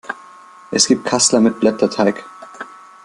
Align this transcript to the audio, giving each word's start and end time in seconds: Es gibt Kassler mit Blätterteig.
Es 0.71 0.87
gibt 0.87 1.05
Kassler 1.05 1.41
mit 1.41 1.59
Blätterteig. 1.59 2.23